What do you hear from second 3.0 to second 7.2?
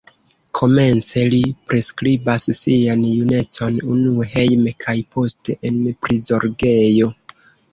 junecon, unue hejme kaj poste en prizorgejo.